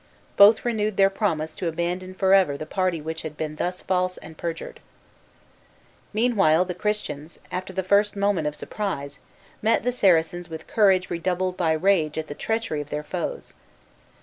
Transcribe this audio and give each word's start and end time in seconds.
Both 0.35 0.65
renewed 0.65 0.97
their 0.97 1.11
promise 1.11 1.55
to 1.57 1.67
abandon 1.67 2.15
forever 2.15 2.57
the 2.57 2.65
party 2.65 2.99
which 2.99 3.21
had 3.21 3.37
been 3.37 3.57
thus 3.57 3.83
false 3.83 4.17
and 4.17 4.35
perjured. 4.35 4.79
Meanwhile, 6.11 6.65
the 6.65 6.73
Christians, 6.73 7.37
after 7.51 7.71
the 7.71 7.83
first 7.83 8.15
moment 8.15 8.47
of 8.47 8.55
surprise, 8.55 9.19
met 9.61 9.83
the 9.83 9.91
Saracens 9.91 10.49
with 10.49 10.65
courage 10.65 11.11
redoubled 11.11 11.55
by 11.55 11.73
rage 11.73 12.17
at 12.17 12.25
the 12.25 12.33
treachery 12.33 12.81
of 12.81 12.89
their 12.89 13.03
foes. 13.03 13.53